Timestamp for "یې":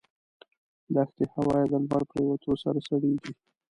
1.61-1.67